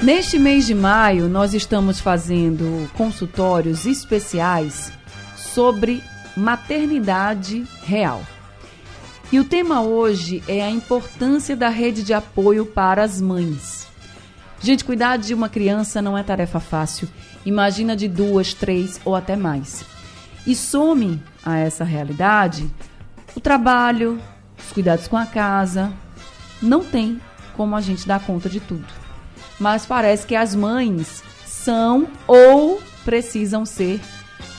[0.00, 4.92] Neste mês de maio, nós estamos fazendo consultórios especiais
[5.34, 6.00] sobre
[6.36, 8.22] maternidade real.
[9.32, 13.88] E o tema hoje é a importância da rede de apoio para as mães.
[14.60, 17.08] Gente, cuidar de uma criança não é tarefa fácil.
[17.44, 19.84] Imagina de duas, três ou até mais.
[20.46, 22.70] E some a essa realidade
[23.34, 24.20] o trabalho,
[24.58, 25.92] os cuidados com a casa.
[26.62, 27.20] Não tem
[27.56, 29.07] como a gente dar conta de tudo.
[29.58, 34.00] Mas parece que as mães são ou precisam ser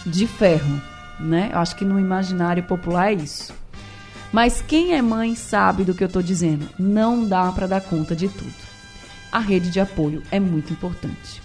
[0.06, 0.82] de ferro,
[1.20, 1.50] né?
[1.54, 3.53] Eu acho que no imaginário popular é isso.
[4.31, 6.70] Mas quem é mãe sabe do que eu estou dizendo.
[6.78, 8.53] Não dá para dar conta de tudo.
[9.31, 11.42] A rede de apoio é muito importante.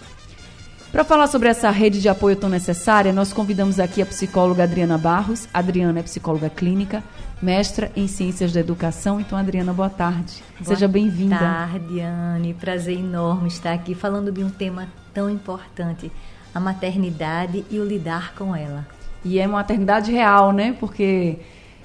[0.95, 4.97] Para falar sobre essa rede de apoio tão necessária, nós convidamos aqui a psicóloga Adriana
[4.97, 5.45] Barros.
[5.53, 7.03] Adriana é psicóloga clínica,
[7.41, 9.19] mestra em ciências da educação.
[9.19, 10.41] Então, Adriana, boa tarde.
[10.57, 11.35] Boa Seja bem-vinda.
[11.35, 12.53] Boa tarde, Anne.
[12.53, 16.09] Prazer enorme estar aqui falando de um tema tão importante,
[16.53, 18.87] a maternidade e o lidar com ela.
[19.21, 20.77] E é uma maternidade real, né?
[20.79, 21.39] Porque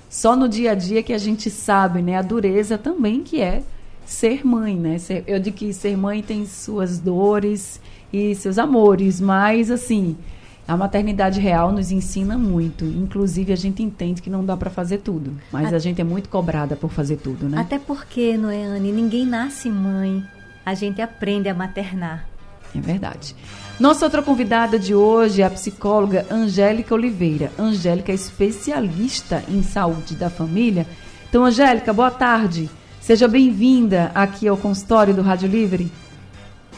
[0.08, 3.64] só no dia a dia que a gente sabe, né, a dureza também que é
[4.06, 4.98] ser mãe, né?
[5.26, 7.80] Eu digo que ser mãe tem suas dores,
[8.12, 10.16] e seus amores, mas assim,
[10.66, 12.84] a maternidade real nos ensina muito.
[12.84, 15.76] Inclusive, a gente entende que não dá para fazer tudo, mas a...
[15.76, 17.58] a gente é muito cobrada por fazer tudo, né?
[17.58, 18.92] Até porque, não é, Anne?
[18.92, 20.24] Ninguém nasce mãe.
[20.64, 22.28] A gente aprende a maternar.
[22.74, 23.34] É verdade.
[23.80, 27.50] Nossa outra convidada de hoje é a psicóloga Angélica Oliveira.
[27.58, 30.86] Angélica é especialista em saúde da família.
[31.28, 32.70] Então, Angélica, boa tarde.
[33.00, 35.90] Seja bem-vinda aqui ao consultório do Rádio Livre.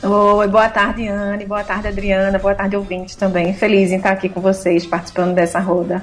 [0.04, 1.46] Oi, boa tarde, Anne.
[1.46, 2.36] Boa tarde, Adriana.
[2.36, 3.54] Boa tarde, ouvintes também.
[3.54, 6.02] Feliz em estar aqui com vocês, participando dessa roda.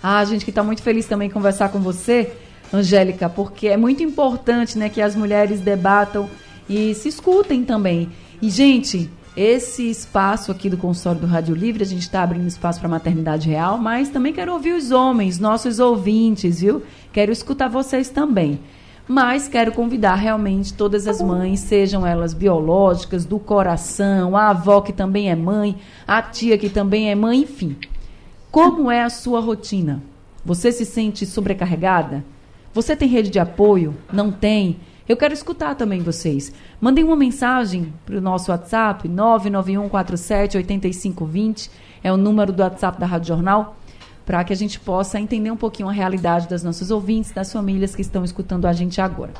[0.00, 2.32] Ah, gente, que está muito feliz também em conversar com você,
[2.72, 6.30] Angélica, porque é muito importante né, que as mulheres debatam
[6.68, 8.10] e se escutem também.
[8.40, 12.78] E, gente, esse espaço aqui do consultório do Rádio Livre, a gente está abrindo espaço
[12.78, 16.80] para maternidade real, mas também quero ouvir os homens, nossos ouvintes, viu?
[17.12, 18.60] Quero escutar vocês também.
[19.12, 24.90] Mas quero convidar realmente todas as mães, sejam elas biológicas, do coração, a avó que
[24.90, 25.76] também é mãe,
[26.08, 27.76] a tia que também é mãe, enfim.
[28.50, 30.02] Como é a sua rotina?
[30.42, 32.24] Você se sente sobrecarregada?
[32.72, 33.94] Você tem rede de apoio?
[34.10, 34.78] Não tem?
[35.06, 36.50] Eu quero escutar também vocês.
[36.80, 41.68] Mandem uma mensagem para o nosso WhatsApp, 991478520,
[42.02, 43.76] é o número do WhatsApp da Rádio Jornal
[44.24, 47.94] para que a gente possa entender um pouquinho a realidade das nossas ouvintes, das famílias
[47.94, 49.32] que estão escutando a gente agora.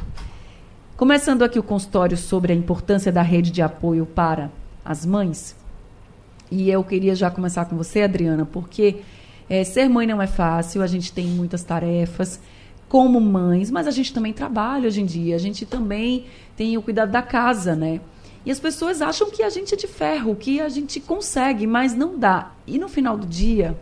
[0.96, 4.50] Começando aqui o consultório sobre a importância da rede de apoio para
[4.84, 5.56] as mães.
[6.50, 9.00] E eu queria já começar com você, Adriana, porque
[9.48, 12.40] é, ser mãe não é fácil, a gente tem muitas tarefas
[12.88, 16.82] como mães, mas a gente também trabalha hoje em dia, a gente também tem o
[16.82, 18.02] cuidado da casa, né?
[18.44, 21.94] E as pessoas acham que a gente é de ferro, que a gente consegue, mas
[21.94, 22.52] não dá.
[22.66, 23.74] E no final do dia,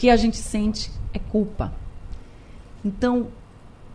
[0.00, 1.74] que a gente sente é culpa.
[2.82, 3.28] Então,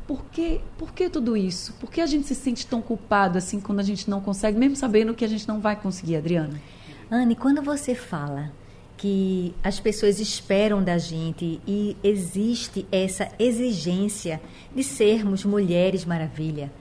[0.05, 1.73] por que, por que tudo isso?
[1.79, 4.75] Por que a gente se sente tão culpado assim quando a gente não consegue, mesmo
[4.75, 6.61] sabendo que a gente não vai conseguir, Adriana?
[7.09, 8.53] Anne, quando você fala
[8.95, 14.39] que as pessoas esperam da gente e existe essa exigência
[14.75, 16.71] de sermos mulheres maravilha,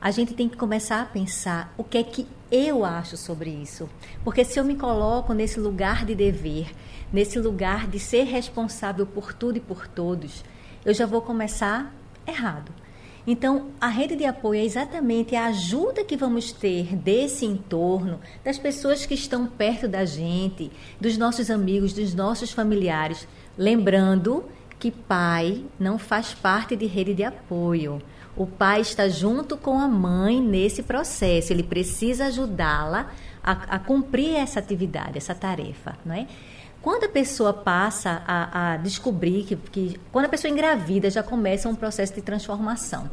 [0.00, 3.88] a gente tem que começar a pensar o que é que eu acho sobre isso.
[4.24, 6.72] Porque se eu me coloco nesse lugar de dever,
[7.12, 10.44] nesse lugar de ser responsável por tudo e por todos,
[10.84, 11.92] eu já vou começar
[12.26, 12.72] errado.
[13.26, 18.58] Então, a rede de apoio é exatamente a ajuda que vamos ter desse entorno, das
[18.58, 23.28] pessoas que estão perto da gente, dos nossos amigos, dos nossos familiares.
[23.56, 24.46] Lembrando
[24.78, 28.00] que pai não faz parte de rede de apoio.
[28.38, 33.10] O pai está junto com a mãe nesse processo, ele precisa ajudá-la
[33.42, 36.28] a, a, cumprir essa atividade, essa tarefa, não é?
[36.80, 41.68] Quando a pessoa passa a, a descobrir que, que, quando a pessoa engravida, já começa
[41.68, 43.10] um processo de transformação.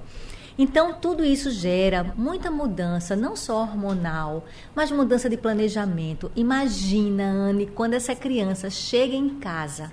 [0.58, 4.46] Então, tudo isso gera muita mudança, não só hormonal,
[4.76, 6.32] mas mudança de planejamento.
[6.36, 9.92] Imagina, Anne, quando essa criança chega em casa,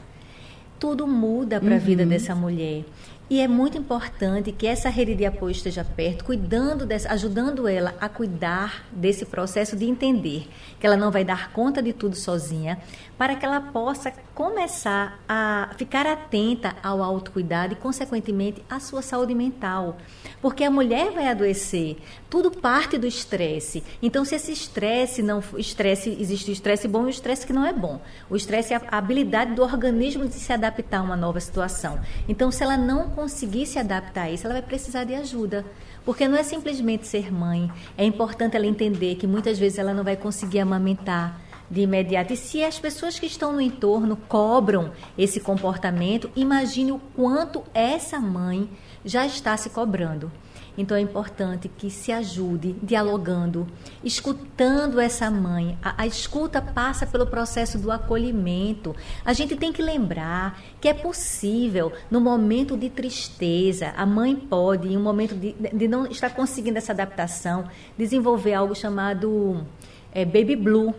[0.79, 1.81] tudo muda para a uhum.
[1.81, 2.85] vida dessa mulher.
[3.33, 7.95] E é muito importante que essa rede de apoio esteja perto, cuidando dessa, ajudando ela
[7.99, 10.47] a cuidar desse processo de entender
[10.79, 12.79] que ela não vai dar conta de tudo sozinha,
[13.17, 19.35] para que ela possa começar a ficar atenta ao autocuidado e, consequentemente, à sua saúde
[19.35, 19.99] mental.
[20.41, 21.99] Porque a mulher vai adoecer,
[22.31, 23.83] tudo parte do estresse.
[24.03, 27.67] Então, se esse estresse não estresse, existe o estresse bom e o estresse que não
[27.67, 28.01] é bom.
[28.31, 32.01] O estresse é a habilidade do organismo de se adaptar a uma nova situação.
[32.29, 35.65] Então, se ela não conseguir se adaptar a isso, ela vai precisar de ajuda.
[36.05, 37.71] Porque não é simplesmente ser mãe.
[37.97, 41.41] É importante ela entender que muitas vezes ela não vai conseguir amamentar
[41.73, 42.35] de imediato.
[42.35, 48.21] E se as pessoas que estão no entorno cobram esse comportamento, imagine o quanto essa
[48.21, 48.69] mãe
[49.03, 50.31] já está se cobrando.
[50.77, 53.67] Então é importante que se ajude dialogando,
[54.05, 55.79] escutando essa mãe.
[55.83, 58.95] A, a, escuta passa pelo processo do acolhimento.
[59.25, 64.89] A gente tem que lembrar que é possível, no momento de tristeza, a mãe pode,
[64.89, 67.65] em um momento de, de não estar conseguindo essa adaptação,
[67.97, 69.67] desenvolver algo chamado
[70.13, 70.95] é, baby blue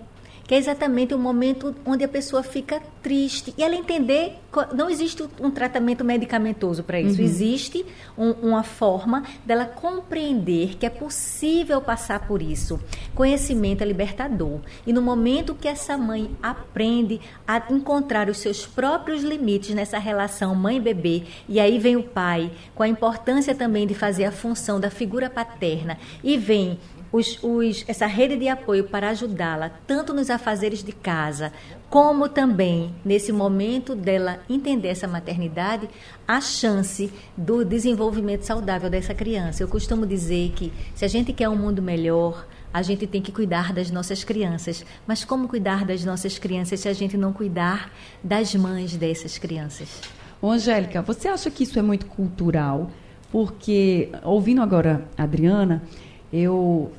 [0.46, 3.54] que é exatamente o momento onde a pessoa fica triste.
[3.58, 4.40] E ela entender,
[4.74, 7.26] não existe um tratamento medicamentoso para isso, uhum.
[7.26, 7.86] existe
[8.18, 12.80] um, uma forma dela compreender que é possível passar por isso.
[13.16, 14.60] Conhecimento é libertador.
[14.86, 20.56] E no momento que essa mãe aprende a encontrar os seus próprios limites nessa relação
[20.56, 24.90] mãe-bebê, e aí vem o pai, com a importância também de fazer a função da
[24.90, 26.80] figura paterna, e vem
[27.14, 31.54] os, os, essa rede de apoio para ajudá-la, tanto nos afazeres de casa,
[31.88, 35.88] como também nesse momento dela entender essa maternidade,
[36.28, 39.62] a chance do desenvolvimento saudável dessa criança.
[39.62, 43.32] Eu costumo dizer que se a gente quer um mundo melhor, a gente tem que
[43.32, 44.84] cuidar das nossas crianças.
[45.06, 47.92] Mas como cuidar das nossas crianças se a gente não cuidar
[48.24, 50.02] das mães dessas crianças?
[50.42, 52.90] Ô, Angélica, você acha que isso é muito cultural?
[53.32, 55.84] Porque, ouvindo agora a Adriana,
[56.32, 56.92] eu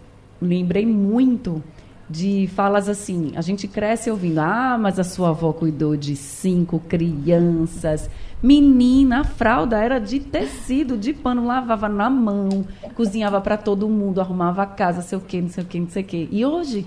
[0.44, 1.62] lembrei muito
[2.08, 3.32] de falas assim.
[3.36, 8.08] A gente cresce ouvindo: ah, mas a sua avó cuidou de cinco crianças.
[8.42, 14.20] Menina, a fralda era de tecido, de pano, lavava na mão, cozinhava para todo mundo,
[14.20, 16.28] arrumava a casa, sei o quê, não sei o quê, não sei o quê.
[16.30, 16.86] E hoje,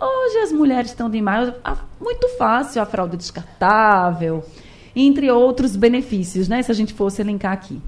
[0.00, 1.52] hoje as mulheres estão demais,
[2.00, 4.44] muito fácil a fralda descartável,
[4.96, 6.60] entre outros benefícios, né?
[6.60, 7.80] Se a gente fosse elencar aqui.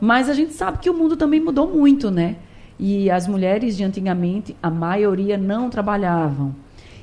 [0.00, 2.36] Mas a gente sabe que o mundo também mudou muito, né?
[2.78, 6.54] E as mulheres de antigamente, a maioria não trabalhavam.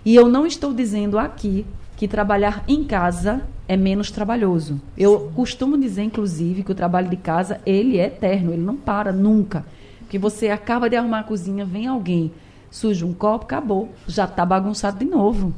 [0.06, 4.81] E eu não estou dizendo aqui que trabalhar em casa é menos trabalhoso.
[4.98, 5.31] Eu Sim.
[5.36, 9.66] costumo dizer, inclusive, que o trabalho de casa ele é eterno, ele não para nunca.
[10.00, 12.31] Porque você acaba de arrumar a cozinha, vem alguém,
[12.72, 15.54] suja um copo, acabou, já está bagunçado de novo.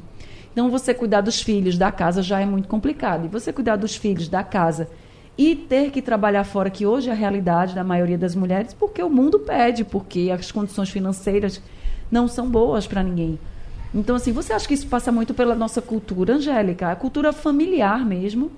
[0.52, 3.26] Então, você cuidar dos filhos da casa já é muito complicado.
[3.26, 4.90] E você cuidar dos filhos da casa
[5.44, 9.02] e ter que trabalhar fora, que hoje é a realidade da maioria das mulheres, porque
[9.02, 11.60] o mundo pede, porque as condições financeiras
[12.12, 13.40] não são boas para ninguém.
[13.92, 16.92] Então, assim, você acha que isso passa muito pela nossa cultura, Angélica?
[16.92, 18.52] A cultura familiar mesmo?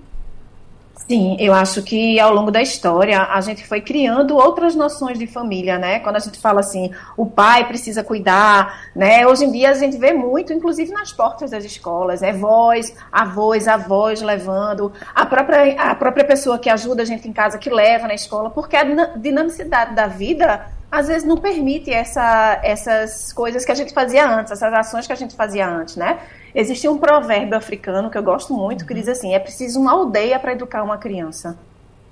[1.07, 5.27] Sim, eu acho que ao longo da história a gente foi criando outras noções de
[5.27, 5.99] família, né?
[5.99, 9.27] Quando a gente fala assim, o pai precisa cuidar, né?
[9.27, 13.67] Hoje em dia a gente vê muito, inclusive nas portas das escolas, é voz, avós,
[13.67, 18.07] avós levando, a própria, a própria pessoa que ajuda a gente em casa que leva
[18.07, 18.83] na escola, porque a
[19.17, 24.51] dinamicidade da vida às vezes não permite essa, essas coisas que a gente fazia antes,
[24.51, 26.19] essas ações que a gente fazia antes, né?
[26.53, 30.37] Existe um provérbio africano que eu gosto muito que diz assim: é preciso uma aldeia
[30.37, 31.57] para educar uma criança,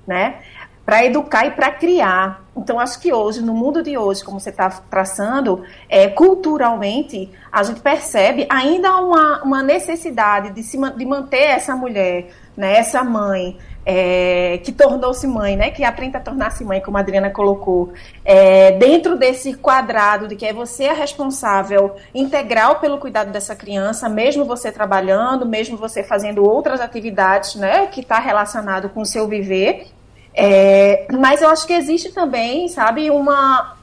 [0.08, 0.40] né?
[0.84, 2.44] Para educar e para criar.
[2.58, 7.62] Então, acho que hoje, no mundo de hoje, como você está traçando, é, culturalmente, a
[7.62, 13.60] gente percebe ainda uma, uma necessidade de, se, de manter essa mulher, né, essa mãe,
[13.86, 15.72] é, que tornou-se mãe, né?
[15.72, 17.92] Que aprende a tornar-se mãe, como a Adriana colocou,
[18.24, 24.08] é, dentro desse quadrado de que é você a responsável integral pelo cuidado dessa criança,
[24.08, 27.88] mesmo você trabalhando, mesmo você fazendo outras atividades, né?
[27.88, 29.88] Que está relacionado com o seu viver.
[30.34, 33.81] É, mas eu acho que existe também, sabe, uma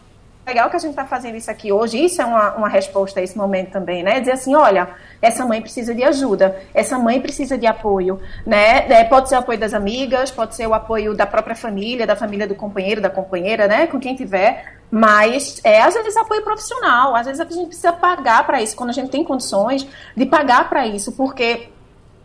[0.48, 3.22] legal que a gente está fazendo isso aqui hoje, isso é uma, uma resposta a
[3.22, 4.18] esse momento também, né?
[4.18, 4.88] Dizer assim, olha,
[5.20, 8.88] essa mãe precisa de ajuda, essa mãe precisa de apoio, né?
[8.88, 12.16] É, pode ser o apoio das amigas, pode ser o apoio da própria família, da
[12.16, 13.86] família do companheiro, da companheira, né?
[13.86, 18.46] Com quem tiver, mas é às vezes apoio profissional, às vezes a gente precisa pagar
[18.46, 19.86] para isso, quando a gente tem condições
[20.16, 21.68] de pagar para isso, porque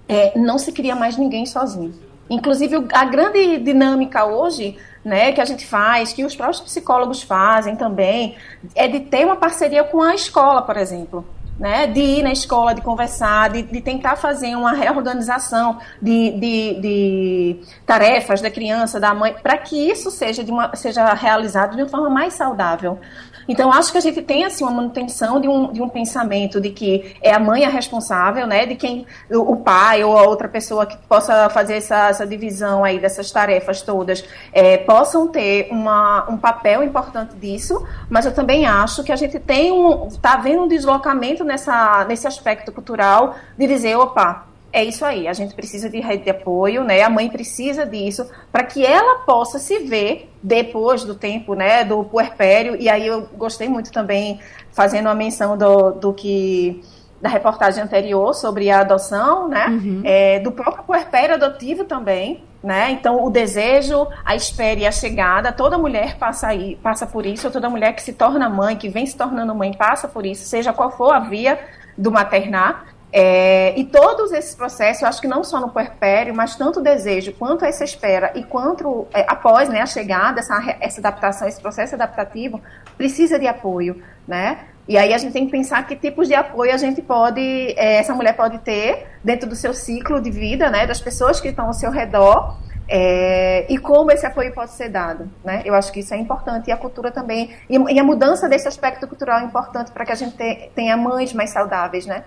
[0.08, 1.94] é, não se cria mais ninguém sozinho.
[2.30, 7.76] Inclusive, a grande dinâmica hoje né, que a gente faz, que os próprios psicólogos fazem
[7.76, 8.36] também,
[8.76, 11.26] é de ter uma parceria com a escola, por exemplo.
[11.60, 16.82] né, de ir na escola, de conversar, de, de tentar fazer uma reorganização de, de,
[16.82, 21.84] de, tarefas da criança, da mãe, para que isso seja, de uma, seja realizado de
[21.84, 23.00] uma forma mais saudável.
[23.48, 26.70] Então, acho que a gente tem assim uma manutenção de um, de um pensamento de
[26.70, 28.66] que é a mãe a responsável, né?
[28.66, 33.00] De quem o, pai ou a outra pessoa que possa fazer essa, essa divisão aí
[33.00, 39.04] dessas tarefas todas é, possam ter uma, um papel importante disso, mas eu também acho
[39.04, 40.08] que a gente tem um.
[40.08, 45.34] está havendo um deslocamento nessa, nesse aspecto cultural de dizer, opa, é isso aí, a
[45.34, 47.04] gente precisa de rede de apoio, né?
[47.04, 52.04] A mãe precisa disso para que ela possa se ver depois do tempo, né, do
[52.04, 52.76] puerpério.
[52.80, 54.40] E aí eu gostei muito também
[54.72, 56.84] fazendo a menção do, do que
[57.22, 59.68] da reportagem anterior sobre a adoção, né?
[59.68, 60.02] Uhum.
[60.04, 62.90] É, do próprio puerpério adotivo também, né?
[62.90, 67.52] Então o desejo, a espera e a chegada, toda mulher passa aí, passa por isso,
[67.52, 70.74] toda mulher que se torna mãe, que vem se tornando mãe, passa por isso, seja
[70.74, 71.60] qual for a via
[71.96, 72.93] do maternar.
[73.16, 76.84] É, e todos esses processos, eu acho que não só no puerpério, mas tanto o
[76.84, 81.62] desejo quanto essa espera e quanto é, após né, a chegada, essa, essa adaptação, esse
[81.62, 82.60] processo adaptativo,
[82.98, 84.62] precisa de apoio, né?
[84.88, 87.40] E aí a gente tem que pensar que tipos de apoio a gente pode,
[87.78, 90.88] é, essa mulher pode ter dentro do seu ciclo de vida, né?
[90.88, 92.58] Das pessoas que estão ao seu redor.
[92.90, 95.62] É, e como esse apoio pode ser dado, né?
[95.64, 98.68] Eu acho que isso é importante e a cultura também e, e a mudança desse
[98.68, 102.24] aspecto cultural é importante para que a gente te, tenha mães mais saudáveis, né?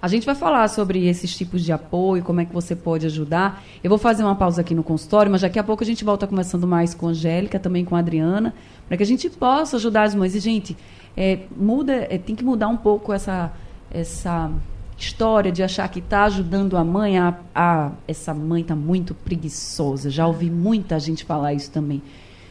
[0.00, 3.62] A gente vai falar sobre esses tipos de apoio, como é que você pode ajudar.
[3.82, 6.26] Eu vou fazer uma pausa aqui no consultório, mas daqui a pouco a gente volta
[6.26, 8.54] conversando mais com a Angélica, também com a Adriana,
[8.86, 10.34] para que a gente possa ajudar as mães.
[10.34, 10.76] E, gente,
[11.16, 13.52] é, muda, é, tem que mudar um pouco essa,
[13.90, 14.50] essa
[14.98, 17.18] história de achar que está ajudando a mãe.
[17.18, 20.10] A, a essa mãe está muito preguiçosa.
[20.10, 22.02] Já ouvi muita gente falar isso também.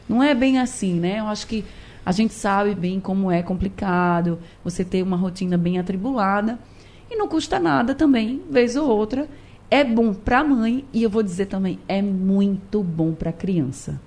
[0.08, 1.20] Não é bem assim, né?
[1.20, 1.66] Eu acho que
[2.06, 6.60] a gente sabe bem como é complicado você ter uma rotina bem atribulada.
[7.18, 9.28] Não custa nada também, vez ou outra.
[9.70, 13.34] É bom para a mãe e eu vou dizer também, é muito bom para a
[13.34, 14.00] criança.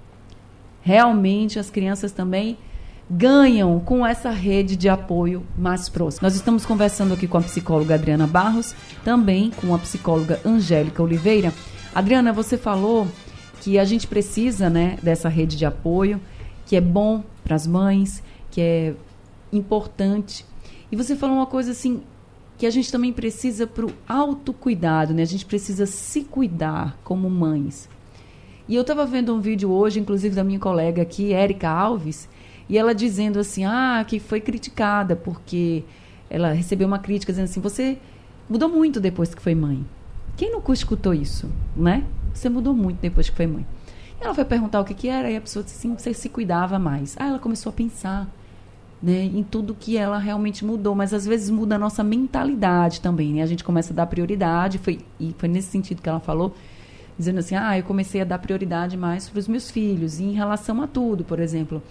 [0.82, 2.56] Realmente as crianças também
[3.10, 6.28] ganham com essa rede de apoio mais próxima.
[6.28, 11.52] Nós estamos conversando aqui com a psicóloga Adriana Barros, também com a psicóloga Angélica Oliveira.
[11.94, 13.08] Adriana, você falou
[13.60, 16.20] que a gente precisa, né, dessa rede de apoio,
[16.66, 18.94] que é bom para as mães, que é
[19.52, 20.44] importante.
[20.92, 22.02] E você falou uma coisa assim
[22.58, 25.22] que a gente também precisa para o autocuidado, né?
[25.22, 27.88] A gente precisa se cuidar como mães.
[28.68, 32.28] E eu estava vendo um vídeo hoje, inclusive da minha colega aqui, Érica Alves,
[32.68, 35.84] e ela dizendo assim, ah, que foi criticada porque
[36.28, 37.96] ela recebeu uma crítica dizendo assim, você
[38.50, 39.86] mudou muito depois que foi mãe.
[40.36, 42.04] Quem nunca escutou isso, né?
[42.34, 43.64] Você mudou muito depois que foi mãe.
[44.20, 46.76] Ela foi perguntar o que, que era e a pessoa disse assim, você se cuidava
[46.76, 47.16] mais.
[47.18, 48.28] Ah, ela começou a pensar
[49.02, 53.34] né, em tudo que ela realmente mudou, mas às vezes muda a nossa mentalidade também,
[53.34, 53.42] né?
[53.42, 56.54] A gente começa a dar prioridade, foi, e foi nesse sentido que ela falou,
[57.16, 60.32] dizendo assim, ah, eu comecei a dar prioridade mais para os meus filhos, e em
[60.32, 61.82] relação a tudo, por exemplo,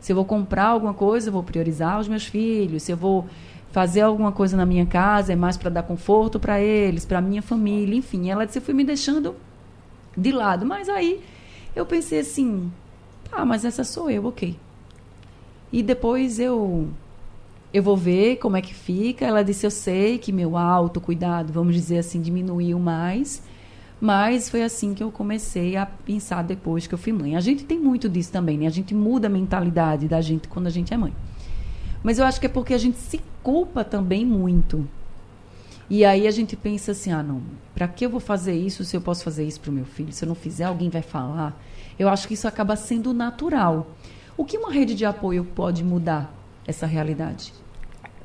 [0.00, 3.26] se eu vou comprar alguma coisa, eu vou priorizar os meus filhos, se eu vou
[3.72, 7.40] fazer alguma coisa na minha casa, é mais para dar conforto para eles, para minha
[7.40, 9.34] família, enfim, ela disse, eu fui me deixando
[10.16, 11.22] de lado, mas aí
[11.74, 12.70] eu pensei assim,
[13.30, 14.56] tá, mas essa sou eu, ok,
[15.72, 16.88] e depois eu
[17.72, 19.24] eu vou ver como é que fica.
[19.24, 23.42] Ela disse: Eu sei que meu autocuidado, vamos dizer assim, diminuiu mais.
[24.00, 27.36] Mas foi assim que eu comecei a pensar depois que eu fui mãe.
[27.36, 28.66] A gente tem muito disso também, né?
[28.66, 31.12] A gente muda a mentalidade da gente quando a gente é mãe.
[32.02, 34.88] Mas eu acho que é porque a gente se culpa também muito.
[35.88, 37.42] E aí a gente pensa assim: ah, não,
[37.74, 40.12] para que eu vou fazer isso se eu posso fazer isso para o meu filho?
[40.12, 41.60] Se eu não fizer, alguém vai falar.
[41.98, 43.86] Eu acho que isso acaba sendo natural.
[44.36, 46.32] O que uma rede de apoio pode mudar
[46.66, 47.52] essa realidade?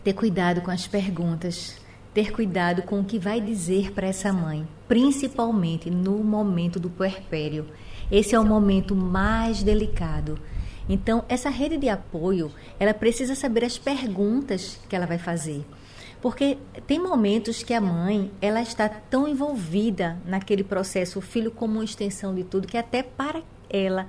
[0.04, 1.78] Ter cuidado com as perguntas,
[2.14, 7.68] ter cuidado com o que vai dizer para essa mãe, principalmente no momento do puerpério.
[8.10, 10.40] Esse é o momento mais delicado.
[10.88, 15.66] Então, essa rede de apoio, ela precisa saber as perguntas que ela vai fazer.
[16.22, 16.58] Porque
[16.88, 21.84] tem momentos que a mãe, ela está tão envolvida naquele processo, o filho como uma
[21.84, 24.08] extensão de tudo, que até para ela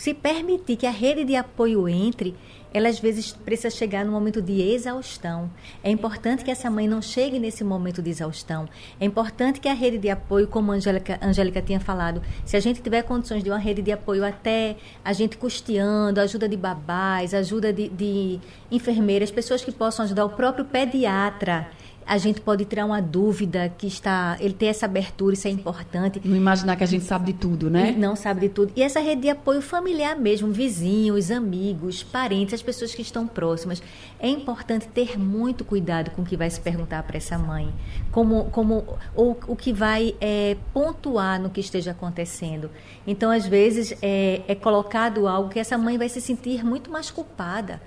[0.00, 2.34] se permitir que a rede de apoio entre,
[2.72, 5.50] ela às vezes precisa chegar no momento de exaustão.
[5.84, 8.66] É importante que essa mãe não chegue nesse momento de exaustão.
[8.98, 12.60] É importante que a rede de apoio, como a Angélica, Angélica tinha falado, se a
[12.60, 17.34] gente tiver condições de uma rede de apoio até a gente custeando, ajuda de babás,
[17.34, 18.40] ajuda de, de
[18.70, 21.68] enfermeiras, pessoas que possam ajudar o próprio pediatra
[22.06, 26.20] a gente pode tirar uma dúvida que está, ele tem essa abertura, isso é importante.
[26.24, 27.94] Não imaginar que a gente sabe de tudo, né?
[27.96, 28.72] Não sabe de tudo.
[28.74, 33.82] E essa rede de apoio familiar mesmo, vizinhos, amigos, parentes, as pessoas que estão próximas.
[34.18, 37.72] É importante ter muito cuidado com o que vai se perguntar para essa mãe,
[38.10, 42.70] como, como ou o que vai é, pontuar no que esteja acontecendo.
[43.06, 47.10] Então, às vezes, é, é colocado algo que essa mãe vai se sentir muito mais
[47.10, 47.80] culpada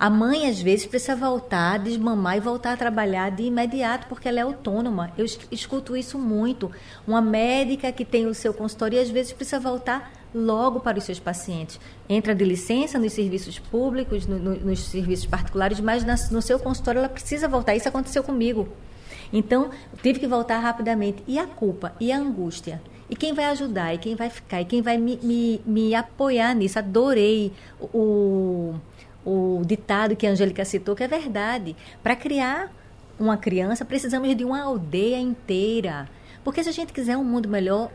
[0.00, 4.38] a mãe, às vezes, precisa voltar, desmamar e voltar a trabalhar de imediato, porque ela
[4.38, 5.12] é autônoma.
[5.18, 6.72] Eu escuto isso muito.
[7.06, 11.20] Uma médica que tem o seu consultório às vezes, precisa voltar logo para os seus
[11.20, 11.78] pacientes.
[12.08, 16.58] Entra de licença nos serviços públicos, no, no, nos serviços particulares, mas na, no seu
[16.58, 17.76] consultório ela precisa voltar.
[17.76, 18.70] Isso aconteceu comigo.
[19.30, 19.68] Então,
[20.02, 21.22] tive que voltar rapidamente.
[21.28, 21.92] E a culpa?
[22.00, 22.80] E a angústia?
[23.10, 23.92] E quem vai ajudar?
[23.92, 24.62] E quem vai ficar?
[24.62, 26.78] E quem vai me, me, me apoiar nisso?
[26.78, 27.52] Adorei
[27.92, 28.76] o
[29.24, 31.76] o ditado que a Angélica citou, que é verdade.
[32.02, 32.72] Para criar
[33.18, 36.08] uma criança, precisamos de uma aldeia inteira.
[36.42, 37.90] Porque se a gente quiser um mundo melhor,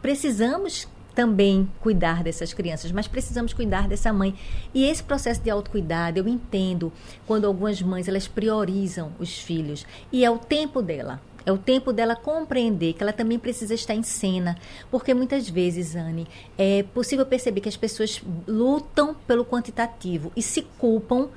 [0.00, 4.36] precisamos também cuidar dessas crianças, mas precisamos cuidar dessa mãe.
[4.72, 6.92] E esse processo de autocuidado, eu entendo
[7.26, 11.20] quando algumas mães elas priorizam os filhos e é o tempo dela.
[11.48, 14.54] É o tempo dela compreender que ela também precisa estar em cena.
[14.90, 16.26] Porque muitas vezes, Anne,
[16.58, 21.30] é possível perceber que as pessoas lutam pelo quantitativo e se culpam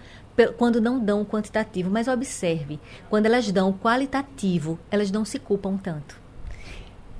[0.57, 1.89] quando não dão o quantitativo.
[1.89, 2.77] Mas observe,
[3.09, 6.19] quando elas dão o qualitativo, elas não se culpam tanto.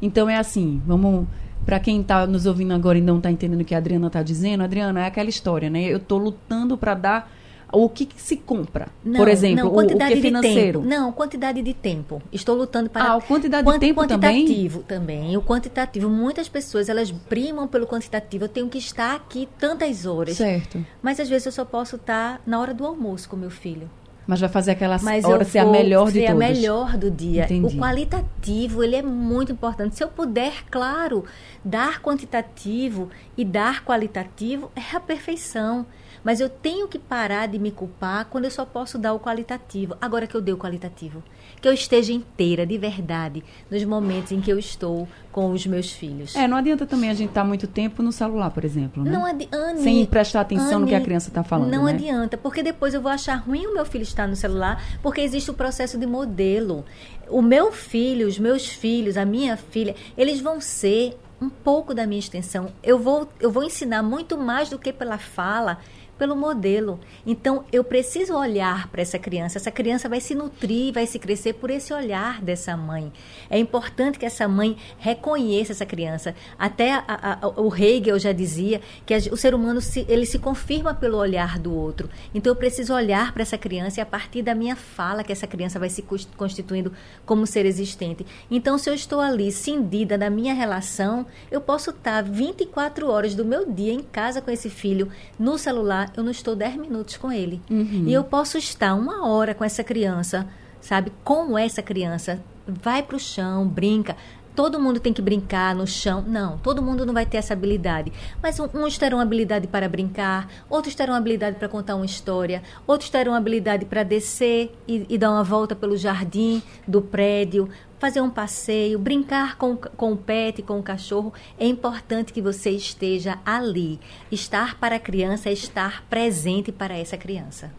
[0.02, 1.28] Então é assim, vamos
[1.66, 4.22] para quem está nos ouvindo agora e não está entendendo o que a Adriana está
[4.22, 5.86] dizendo, Adriana, é aquela história, né?
[5.86, 7.32] Eu estou lutando para dar
[7.72, 8.88] o que, que se compra?
[9.04, 10.82] Não, Por exemplo, não, quantidade o, o que é financeiro?
[10.82, 11.02] De tempo.
[11.02, 12.22] Não, quantidade de tempo.
[12.32, 13.14] Estou lutando para...
[13.14, 15.18] Ah, quantidade de tempo quantitativo também?
[15.22, 15.38] também.
[15.38, 16.10] O quantitativo.
[16.10, 18.46] Muitas pessoas, elas primam pelo quantitativo.
[18.46, 20.38] Eu tenho que estar aqui tantas horas.
[20.38, 20.84] Certo.
[21.02, 23.90] Mas às vezes eu só posso estar na hora do almoço com meu filho.
[24.28, 26.36] Mas vai fazer aquela Mas hora ser a melhor de todas.
[26.36, 27.46] a melhor do dia.
[27.46, 27.76] Entendi.
[27.76, 29.96] O qualitativo, ele é muito importante.
[29.96, 31.26] Se eu puder, claro,
[31.66, 35.86] dar quantitativo e dar qualitativo, é a perfeição.
[36.24, 39.96] Mas eu tenho que parar de me culpar quando eu só posso dar o qualitativo.
[40.00, 41.24] Agora que eu dei o qualitativo.
[41.60, 45.92] Que eu esteja inteira, de verdade, nos momentos em que eu estou com os meus
[45.92, 46.36] filhos.
[46.36, 49.12] É, não adianta também a gente estar tá muito tempo no celular, por exemplo, né?
[49.12, 49.78] Não adianta.
[49.78, 51.94] Sem prestar atenção no que a criança está falando, Não né?
[51.94, 55.50] adianta, porque depois eu vou achar ruim o meu filho estar no celular, porque existe
[55.50, 56.86] o processo de modelo.
[57.30, 62.06] O meu filho, os meus filhos, a minha filha, eles vão ser um pouco da
[62.06, 62.72] minha extensão.
[62.84, 65.80] Eu vou, eu vou ensinar muito mais do que pela fala
[66.22, 67.00] pelo modelo.
[67.26, 69.58] Então, eu preciso olhar para essa criança.
[69.58, 73.12] Essa criança vai se nutrir, vai se crescer por esse olhar dessa mãe.
[73.50, 76.36] É importante que essa mãe reconheça essa criança.
[76.60, 80.38] Até a, a, o Hegel já dizia que a, o ser humano se, ele se
[80.38, 82.08] confirma pelo olhar do outro.
[82.36, 85.48] Então, eu preciso olhar para essa criança e a partir da minha fala que essa
[85.48, 86.06] criança vai se
[86.38, 86.94] constituindo
[87.26, 88.24] como ser existente.
[88.52, 93.44] Então, se eu estou ali cindida da minha relação, eu posso estar 24 horas do
[93.44, 97.32] meu dia em casa com esse filho, no celular, eu não estou 10 minutos com
[97.32, 97.62] ele.
[97.70, 98.06] Uhum.
[98.08, 100.48] E eu posso estar uma hora com essa criança,
[100.80, 101.12] sabe?
[101.24, 102.42] Com essa criança.
[102.68, 104.16] Vai para o chão, brinca.
[104.56, 106.24] Todo mundo tem que brincar no chão.
[106.28, 108.12] Não, todo mundo não vai ter essa habilidade.
[108.44, 113.34] Mas uns terão habilidade para brincar, outros terão habilidade para contar uma história, outros terão
[113.34, 117.70] habilidade para descer e, e, dar uma volta pelo jardim do prédio,
[118.02, 122.72] fazer um passeio, brincar com, com o pet, com o cachorro, é importante que você
[122.72, 124.00] esteja ali.
[124.32, 127.72] Estar para a criança é estar presente para essa criança.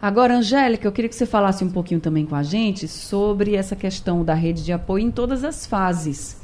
[0.00, 3.76] Agora, Angélica, eu queria que você falasse um pouquinho também com a gente sobre essa
[3.76, 6.40] questão da rede de apoio em todas as fases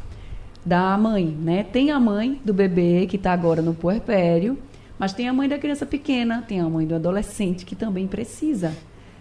[0.63, 1.63] da mãe, né?
[1.65, 4.59] Tem a mãe do bebê que está agora no puerpério,
[4.99, 8.75] mas tem a mãe da criança pequena, tem a mãe do adolescente que também precisa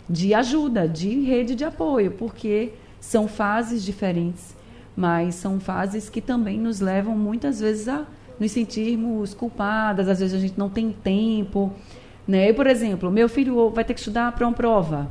[0.10, 2.74] de ajuda, de rede de apoio, porque
[3.06, 4.56] são fases diferentes,
[4.96, 8.06] mas são fases que também nos levam muitas vezes a
[8.40, 11.72] nos sentirmos culpadas, às vezes a gente não tem tempo.
[12.28, 12.50] Né?
[12.50, 15.08] Eu, por exemplo, meu filho vai ter que estudar para uma prova.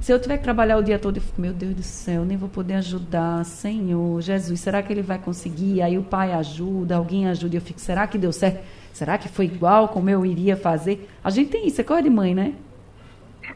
[0.00, 2.36] Se eu tiver que trabalhar o dia todo, eu fico, meu Deus do céu, nem
[2.36, 5.80] vou poder ajudar, Senhor, Jesus, será que ele vai conseguir?
[5.80, 8.64] Aí o pai ajuda, alguém ajuda, eu fico, será que deu certo?
[8.92, 11.08] Será que foi igual como eu iria fazer?
[11.22, 12.54] A gente tem isso, é coisa de mãe, né?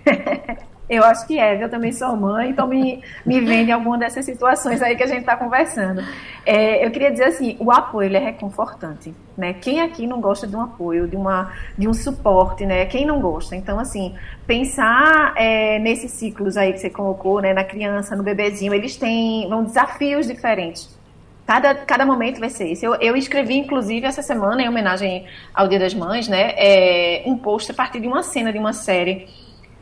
[0.88, 4.82] Eu acho que é, eu também sou mãe, então me, me vende alguma dessas situações
[4.82, 6.02] aí que a gente está conversando.
[6.44, 9.54] É, eu queria dizer assim, o apoio ele é reconfortante, né?
[9.54, 12.84] Quem aqui não gosta de um apoio, de, uma, de um suporte, né?
[12.86, 13.54] Quem não gosta?
[13.54, 14.14] Então, assim,
[14.46, 17.54] pensar é, nesses ciclos aí que você colocou, né?
[17.54, 21.00] Na criança, no bebezinho, eles têm vão, desafios diferentes.
[21.46, 22.84] Cada, cada momento vai ser isso.
[22.84, 26.54] Eu, eu escrevi, inclusive, essa semana, em homenagem ao Dia das Mães, né?
[26.56, 29.28] É, um post a partir de uma cena de uma série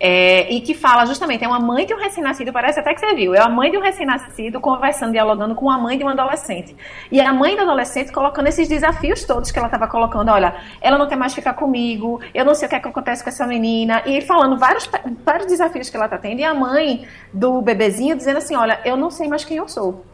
[0.00, 3.14] é, e que fala justamente, é uma mãe de um recém-nascido, parece até que você
[3.14, 6.74] viu, é a mãe de um recém-nascido conversando, dialogando com a mãe de um adolescente.
[7.12, 10.96] E a mãe do adolescente colocando esses desafios todos que ela estava colocando, olha, ela
[10.96, 13.46] não quer mais ficar comigo, eu não sei o que, é que acontece com essa
[13.46, 14.90] menina, e falando vários,
[15.24, 18.96] vários desafios que ela está tendo, e a mãe do bebezinho dizendo assim, olha, eu
[18.96, 20.04] não sei mais quem eu sou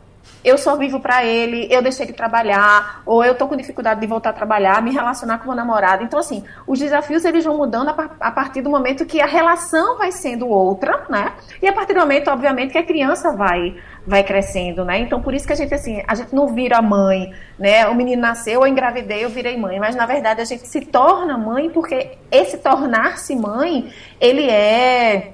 [0.46, 4.06] eu só vivo para ele, eu deixei de trabalhar, ou eu tô com dificuldade de
[4.06, 6.04] voltar a trabalhar, me relacionar com meu namorado.
[6.04, 7.88] Então, assim, os desafios eles vão mudando
[8.20, 11.32] a partir do momento que a relação vai sendo outra, né?
[11.60, 15.00] E a partir do momento, obviamente, que a criança vai vai crescendo, né?
[15.00, 17.88] Então, por isso que a gente, assim, a gente não vira mãe, né?
[17.88, 19.80] O menino nasceu, eu engravidei, eu virei mãe.
[19.80, 25.32] Mas, na verdade, a gente se torna mãe porque esse tornar-se mãe, ele é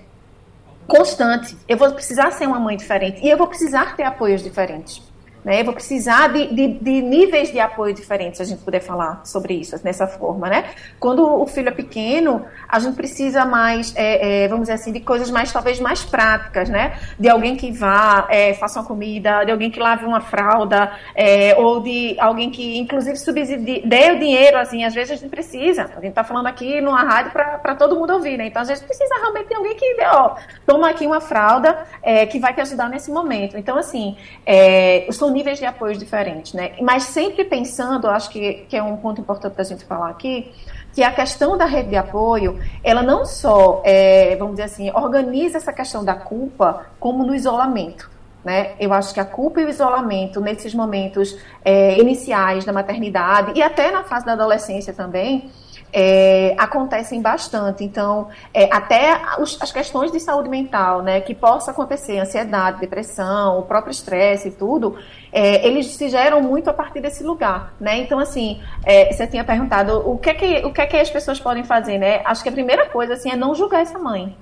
[0.87, 1.57] constante.
[1.69, 5.12] Eu vou precisar ser uma mãe diferente e eu vou precisar ter apoios diferentes.
[5.45, 5.65] Né?
[5.65, 9.55] Vou precisar de, de, de, níveis de apoio diferentes, se a gente puder falar sobre
[9.55, 10.67] isso, dessa forma, né?
[11.01, 15.01] Quando o filho é pequeno, a gente precisa mais, é, é, vamos dizer assim, de
[15.01, 16.97] coisas mais, talvez, mais práticas, né?
[17.19, 21.57] De alguém que vá, é, faça uma comida, de alguém que lave uma fralda, é,
[21.59, 25.91] ou de alguém que, inclusive, subsidie, dê o dinheiro, assim, às vezes a gente precisa.
[25.97, 28.47] A gente está falando aqui numa rádio para todo mundo ouvir, né?
[28.47, 32.39] Então, às vezes precisa realmente de alguém que, ó, toma aqui uma fralda é, que
[32.39, 33.59] vai te ajudar nesse momento.
[33.59, 36.73] Então, assim, é, sou níveis de apoio diferentes, né?
[36.81, 40.53] Mas sempre pensando, acho que, que é um ponto importante da gente falar aqui,
[40.93, 45.57] que a questão da rede de apoio, ela não só, é, vamos dizer assim, organiza
[45.57, 48.11] essa questão da culpa, como no isolamento.
[48.45, 48.73] Né?
[48.79, 53.63] Eu acho que a culpa e o isolamento nesses momentos é, iniciais da maternidade e
[53.63, 55.51] até na fase da adolescência também,
[55.93, 57.85] é, acontecem bastante.
[57.85, 63.59] Então, é, até os, as questões de saúde mental, né, que possa acontecer, ansiedade, depressão,
[63.59, 64.97] o próprio estresse e tudo,
[65.31, 67.99] é, eles se geram muito a partir desse lugar, né?
[67.99, 71.11] Então, assim, é, você tinha perguntado o que é que, o que é que as
[71.11, 72.23] pessoas podem fazer, né?
[72.25, 74.37] Acho que a primeira coisa, assim, é não julgar essa mãe.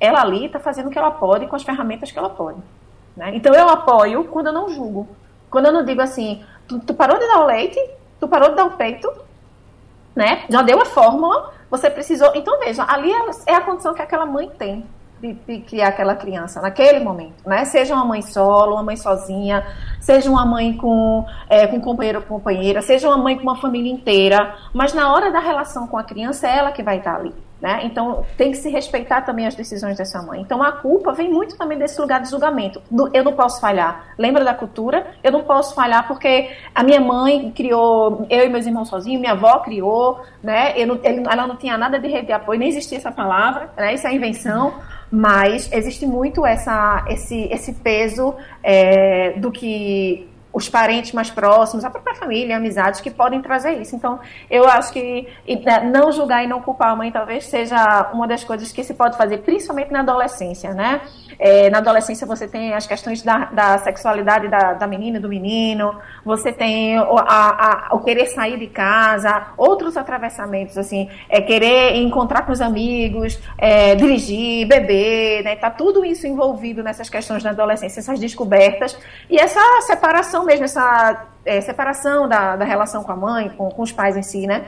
[0.00, 2.58] Ela ali está fazendo o que ela pode com as ferramentas que ela pode.
[3.16, 3.32] Né?
[3.34, 5.08] Então, eu apoio quando eu não julgo.
[5.50, 7.80] Quando eu não digo assim, tu, tu parou de dar o leite,
[8.20, 9.10] tu parou de dar o peito,
[10.18, 10.42] né?
[10.50, 12.32] Já deu a fórmula, você precisou.
[12.34, 13.12] Então, veja, ali
[13.46, 14.84] é, a condição que aquela mãe tem
[15.20, 17.64] de, de, criar aquela criança naquele momento, né?
[17.64, 19.64] Seja uma mãe solo, uma mãe sozinha,
[20.00, 23.92] seja uma mãe com, é, com companheiro ou companheira, seja uma mãe com uma família
[23.92, 27.32] inteira, mas na hora da relação com a criança é ela que vai estar ali.
[27.60, 27.80] Né?
[27.82, 30.40] Então, tem que se respeitar também as decisões dessa mãe.
[30.40, 32.80] Então, a culpa vem muito também desse lugar de julgamento.
[33.12, 34.14] Eu não posso falhar.
[34.16, 35.08] Lembra da cultura?
[35.24, 39.32] Eu não posso falhar porque a minha mãe criou, eu e meus irmãos sozinhos, minha
[39.32, 40.74] avó criou, né?
[40.86, 43.92] Não, ela não tinha nada de rede de apoio, nem existia essa palavra, né?
[43.92, 44.74] Isso é invenção.
[45.10, 51.90] Mas existe muito essa, esse, esse peso é, do que os parentes mais próximos, a
[51.90, 53.94] própria família, amizades que podem trazer isso.
[53.94, 54.18] Então,
[54.50, 55.28] eu acho que
[55.64, 58.94] né, não julgar e não culpar a mãe talvez seja uma das coisas que se
[58.94, 61.00] pode fazer, principalmente na adolescência, né?
[61.38, 65.28] É, na adolescência você tem as questões da, da sexualidade da, da menina e do
[65.28, 71.40] menino, você tem o, a, a, o querer sair de casa, outros atravessamentos, assim, é
[71.40, 75.56] querer encontrar com os amigos, é, dirigir, beber, né?
[75.56, 78.98] Tá tudo isso envolvido nessas questões da adolescência, essas descobertas
[79.30, 83.82] e essa separação mesmo, essa é, separação da, da relação com a mãe, com, com
[83.82, 84.66] os pais em si, né?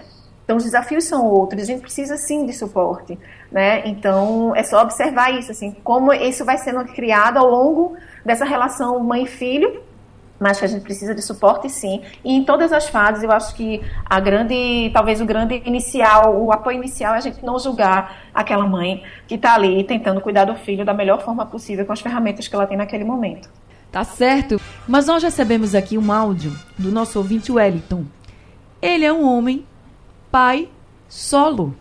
[0.51, 3.17] Então, os desafios são outros, a gente precisa sim de suporte,
[3.53, 3.87] né?
[3.87, 8.99] Então, é só observar isso, assim, como isso vai sendo criado ao longo dessa relação
[8.99, 9.81] mãe-filho,
[10.41, 12.03] mas que a gente precisa de suporte sim.
[12.25, 16.51] E em todas as fases, eu acho que a grande, talvez o grande inicial, o
[16.51, 20.57] apoio inicial é a gente não julgar aquela mãe que está ali tentando cuidar do
[20.57, 23.49] filho da melhor forma possível com as ferramentas que ela tem naquele momento.
[23.93, 24.61] Tá certo?
[24.89, 28.05] Mas nós recebemos aqui um áudio do nosso ouvinte Wellington.
[28.83, 29.65] Ele é um homem
[30.31, 30.69] pai
[31.09, 31.75] solo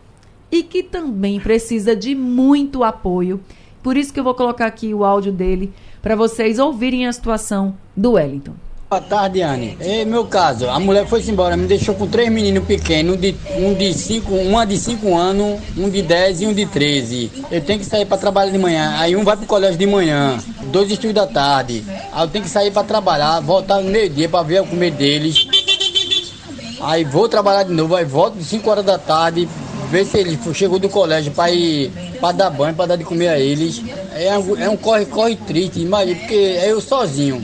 [0.51, 3.39] e que também precisa de muito apoio.
[3.83, 7.75] Por isso que eu vou colocar aqui o áudio dele para vocês ouvirem a situação
[7.95, 8.53] do Wellington.
[8.89, 9.77] Boa tarde, Anne.
[9.79, 13.35] É meu caso, a mulher foi-se embora, me deixou com três meninos pequenos, um de,
[13.55, 17.31] um de cinco, uma de 5 anos, um de 10 e um de 13.
[17.51, 20.39] Eu tenho que sair para trabalhar de manhã, aí um vai pro colégio de manhã,
[20.71, 21.83] dois estudos da tarde.
[22.11, 25.47] Aí eu tenho que sair para trabalhar, voltar no meio-dia para ver o comer deles.
[26.81, 29.47] Aí vou trabalhar de novo, aí volto de 5 horas da tarde,
[29.89, 33.29] ver se ele chegou do colégio para ir para dar banho, para dar de comer
[33.29, 33.81] a eles.
[34.13, 37.41] É um, é um corre, corre triste, imagina, porque é eu sozinho.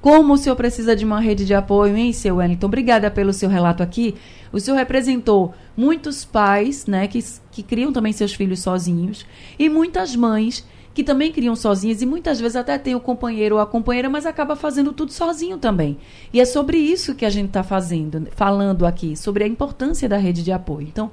[0.00, 2.66] Como o senhor precisa de uma rede de apoio, hein, seu Wellington?
[2.66, 4.14] Obrigada pelo seu relato aqui.
[4.52, 9.24] O senhor representou muitos pais, né, que, que criam também seus filhos sozinhos,
[9.58, 10.62] e muitas mães
[10.94, 14.24] que também criam sozinhas e muitas vezes até tem o companheiro ou a companheira, mas
[14.24, 15.98] acaba fazendo tudo sozinho também.
[16.32, 20.16] E é sobre isso que a gente está fazendo, falando aqui, sobre a importância da
[20.16, 20.86] rede de apoio.
[20.86, 21.10] Então,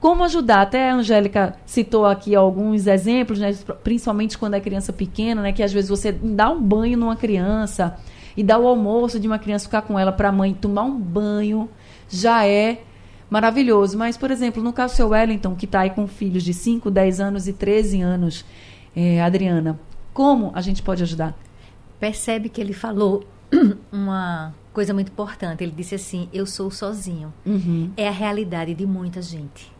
[0.00, 0.62] como ajudar.
[0.62, 5.62] Até a Angélica citou aqui alguns exemplos, né, principalmente quando é criança pequena, né, que
[5.62, 7.98] às vezes você dá um banho numa criança
[8.36, 10.98] e dá o almoço de uma criança ficar com ela para a mãe tomar um
[10.98, 11.68] banho,
[12.08, 12.82] já é
[13.28, 13.98] maravilhoso.
[13.98, 16.90] Mas, por exemplo, no caso do seu Wellington, que está aí com filhos de 5,
[16.90, 18.44] 10 anos e 13 anos,
[18.94, 19.78] é, Adriana,
[20.12, 21.36] como a gente pode ajudar?
[21.98, 23.24] Percebe que ele falou
[23.92, 25.62] uma coisa muito importante.
[25.62, 27.32] Ele disse assim: Eu sou sozinho.
[27.44, 27.92] Uhum.
[27.96, 29.72] É a realidade de muita gente.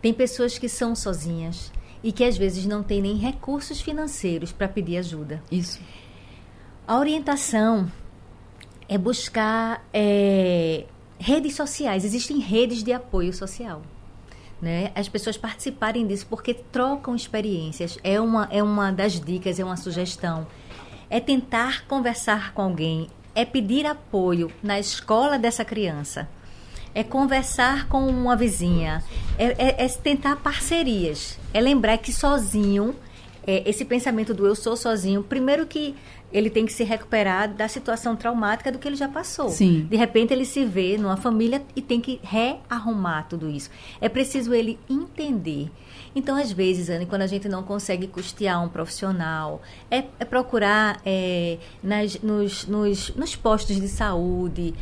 [0.00, 4.68] Tem pessoas que são sozinhas e que às vezes não têm nem recursos financeiros para
[4.68, 5.42] pedir ajuda.
[5.50, 5.80] Isso.
[6.86, 7.90] A orientação
[8.88, 10.84] é buscar é,
[11.18, 12.04] redes sociais.
[12.04, 13.82] Existem redes de apoio social.
[14.60, 14.90] Né?
[14.94, 17.98] As pessoas participarem disso porque trocam experiências.
[18.02, 20.46] É uma, é uma das dicas, é uma sugestão.
[21.10, 26.26] É tentar conversar com alguém, é pedir apoio na escola dessa criança,
[26.94, 29.04] é conversar com uma vizinha,
[29.38, 32.96] é, é, é tentar parcerias, é lembrar que sozinho,
[33.46, 35.94] é, esse pensamento do eu sou sozinho, primeiro que
[36.32, 39.48] ele tem que se recuperar da situação traumática do que ele já passou.
[39.48, 39.86] Sim.
[39.88, 43.70] De repente ele se vê numa família e tem que rearrumar tudo isso.
[44.00, 45.70] É preciso ele entender.
[46.14, 49.60] Então, às vezes, Anne, quando a gente não consegue custear um profissional,
[49.90, 54.74] é, é procurar é, nas, nos, nos, nos postos de saúde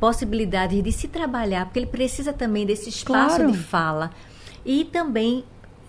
[0.00, 3.52] possibilidades de se trabalhar, porque ele precisa também desse espaço claro.
[3.52, 4.10] de fala.
[4.66, 5.44] E também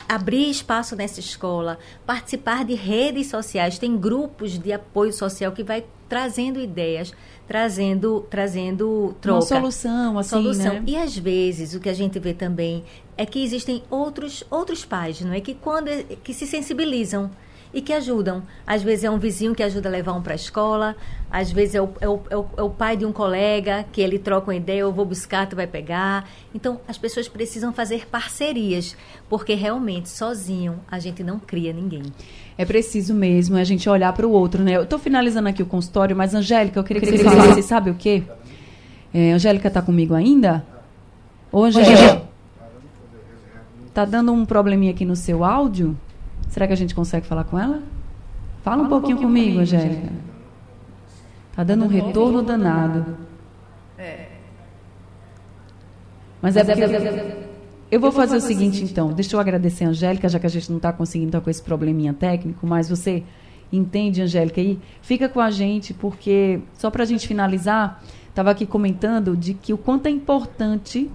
[0.08, 5.86] abrir espaço nessa escola, participar de redes sociais, tem grupos de apoio social que vai
[6.08, 7.14] trazendo ideias,
[7.48, 10.74] trazendo trazendo troca, uma solução, assim, solução.
[10.74, 10.84] Né?
[10.88, 12.84] E às vezes o que a gente vê também
[13.18, 15.90] é que existem outros outros pais, não é que quando
[16.24, 17.32] que se sensibilizam
[17.74, 18.44] e que ajudam.
[18.66, 20.96] Às vezes é um vizinho que ajuda a levar um para a escola,
[21.32, 24.00] às vezes é o, é, o, é, o, é o, pai de um colega que
[24.00, 26.30] ele troca uma ideia, eu vou buscar, tu vai pegar.
[26.54, 28.96] Então, as pessoas precisam fazer parcerias,
[29.28, 32.04] porque realmente, sozinho, a gente não cria ninguém.
[32.56, 34.76] É preciso mesmo a gente olhar para o outro, né?
[34.76, 37.96] Eu estou finalizando aqui o consultório, mas, Angélica, eu queria que você falasse, sabe o
[37.96, 38.24] quê?
[39.12, 40.64] É, Angélica está comigo ainda?
[41.52, 42.22] Ô, Angélica,
[43.92, 45.98] tá dando um probleminha aqui no seu áudio?
[46.54, 47.82] Será que a gente consegue falar com ela?
[48.62, 50.14] Fala um, Fala pouquinho, um pouquinho comigo, Angélica.
[51.56, 53.18] Tá dando um retorno danado.
[53.98, 54.28] É.
[56.40, 56.84] Mas é porque.
[57.90, 59.12] Eu vou fazer o seguinte, então.
[59.14, 61.62] Deixa eu agradecer a Angélica, já que a gente não está conseguindo estar com esse
[61.62, 63.24] probleminha técnico, mas você
[63.72, 68.68] entende, Angélica, aí fica com a gente, porque, só para a gente finalizar, estava aqui
[68.68, 71.10] comentando de que o quanto é importante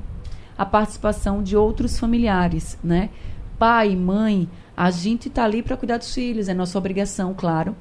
[0.57, 3.11] a participação de outros familiares, né?
[3.57, 4.49] Pai, mãe,
[4.79, 7.75] a gente está ali para cuidar dos filhos, é nossa obrigação, claro,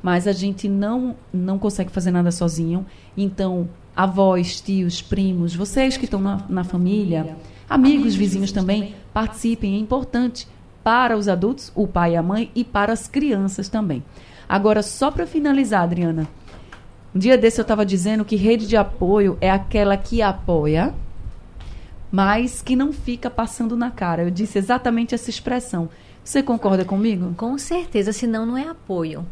[0.00, 2.86] mas a gente não, não consegue fazer nada sozinho.
[3.16, 7.36] Então, avós, tios, primos, vocês que estão na, na família,
[7.68, 10.46] amigos, vizinhos também, participem, é importante
[10.84, 14.04] para os adultos, o pai e a mãe, e para as crianças também.
[14.48, 16.28] Agora, só para finalizar, Adriana,
[17.12, 20.94] um dia desse eu estava dizendo que rede de apoio é aquela que apoia,
[22.12, 24.22] mas que não fica passando na cara.
[24.22, 25.88] Eu disse exatamente essa expressão.
[26.24, 27.34] Você concorda comigo?
[27.36, 29.26] Com certeza, senão não é apoio.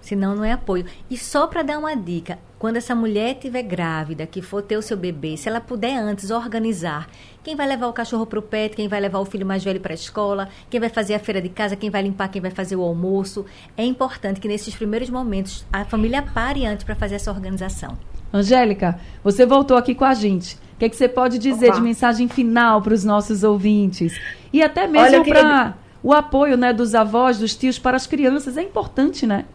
[0.00, 0.86] Senão não é apoio.
[1.10, 4.82] E só para dar uma dica, quando essa mulher estiver grávida, que for ter o
[4.82, 7.08] seu bebê, se ela puder antes organizar
[7.42, 9.80] quem vai levar o cachorro para o pet, quem vai levar o filho mais velho
[9.80, 12.50] para a escola, quem vai fazer a feira de casa, quem vai limpar, quem vai
[12.50, 13.44] fazer o almoço,
[13.76, 17.98] é importante que nesses primeiros momentos a família pare antes para fazer essa organização.
[18.32, 20.56] Angélica, você voltou aqui com a gente.
[20.74, 21.76] O que, é que você pode dizer Opa.
[21.76, 24.18] de mensagem final para os nossos ouvintes?
[24.52, 25.74] E até mesmo para
[26.04, 29.46] o apoio né, dos avós, dos tios para as crianças é importante, né?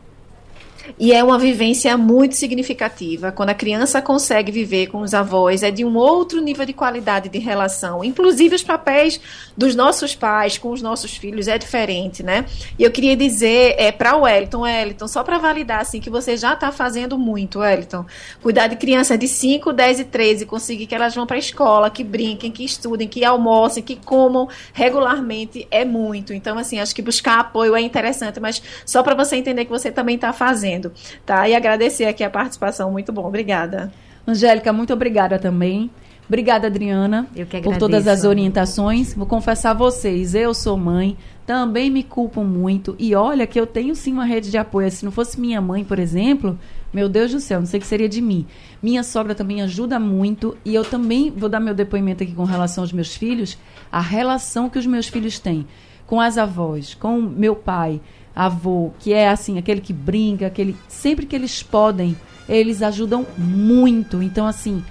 [0.98, 3.32] E é uma vivência muito significativa.
[3.32, 7.30] Quando a criança consegue viver com os avós, é de um outro nível de qualidade
[7.30, 8.04] de relação.
[8.04, 9.20] Inclusive, os papéis
[9.56, 12.46] dos nossos pais com os nossos filhos é diferente, né?
[12.78, 16.36] E eu queria dizer é, para o Wellington, Wellington, só para validar assim, que você
[16.38, 18.06] já está fazendo muito, Wellington.
[18.42, 21.90] Cuidar de crianças de 5, 10 e 13, conseguir que elas vão para a escola,
[21.90, 26.34] que brinquem, que estudem, que almocem, que comam regularmente é muito.
[26.34, 29.92] Então, assim, acho que buscar apoio é interessante, mas só para você entender que você
[29.92, 30.92] também está fazendo fazendo,
[31.26, 31.48] tá?
[31.48, 33.92] E agradecer aqui a participação, muito bom, obrigada.
[34.28, 35.90] Angélica, muito obrigada também.
[36.28, 37.28] Obrigada, Adriana,
[37.64, 39.16] por todas as orientações.
[39.16, 42.96] Vou confessar a vocês, eu sou mãe, também me culpo muito.
[43.00, 44.92] E olha que eu tenho sim uma rede de apoio.
[44.92, 46.56] Se não fosse minha mãe, por exemplo,
[46.94, 48.46] meu Deus do céu, não sei o que seria de mim.
[48.80, 50.56] Minha sogra também ajuda muito.
[50.64, 53.58] E eu também vou dar meu depoimento aqui com relação aos meus filhos.
[53.92, 55.66] A relação que os meus filhos têm
[56.10, 58.02] com as avós, com meu pai,
[58.46, 62.16] avô, que é assim, aquele que brinca, aquele sempre que eles podem,
[62.48, 64.24] eles ajudam muito.
[64.24, 64.84] Então assim,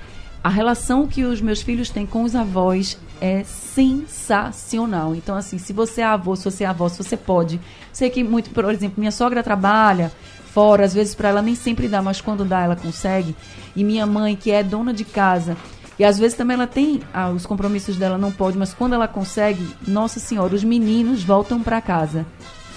[0.45, 5.15] a relação que os meus filhos têm com os avós é sensacional.
[5.15, 7.61] Então, assim, se você é avô, se você é avó, se você pode.
[7.93, 10.13] Sei que muito, por exemplo, minha sogra trabalha
[10.53, 13.35] fora, às vezes para ela nem sempre dá, mas quando dá ela consegue.
[13.75, 15.57] E minha mãe, que é dona de casa,
[15.99, 19.09] e às vezes também ela tem ah, os compromissos dela, não pode, mas quando ela
[19.09, 22.25] consegue, nossa senhora, os meninos voltam para casa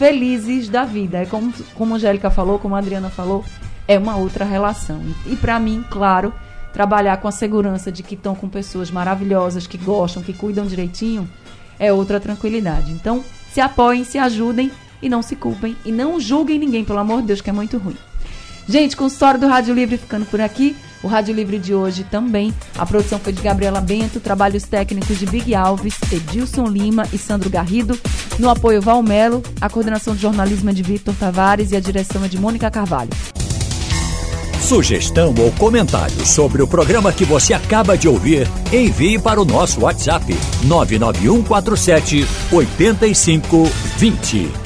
[0.01, 1.19] felizes da vida.
[1.19, 3.45] É como, como a Angélica falou, como a Adriana falou,
[3.87, 4.99] é uma outra relação.
[5.27, 6.33] E, e para mim, claro,
[6.73, 11.29] trabalhar com a segurança de que estão com pessoas maravilhosas, que gostam, que cuidam direitinho,
[11.77, 12.91] é outra tranquilidade.
[12.91, 14.71] Então, se apoiem, se ajudem
[15.03, 17.77] e não se culpem e não julguem ninguém, pelo amor de Deus, que é muito
[17.77, 17.97] ruim.
[18.67, 20.75] Gente, com o história do Rádio Livre ficando por aqui.
[21.03, 22.53] O Rádio Livre de hoje também.
[22.77, 27.49] A produção foi de Gabriela Bento, trabalhos técnicos de Big Alves, Edilson Lima e Sandro
[27.49, 27.97] Garrido.
[28.37, 32.27] No apoio Valmelo, a coordenação de jornalismo é de Vitor Tavares e a direção é
[32.27, 33.09] de Mônica Carvalho.
[34.61, 39.81] Sugestão ou comentário sobre o programa que você acaba de ouvir, envie para o nosso
[39.81, 40.33] WhatsApp
[40.63, 44.60] 99147 8520.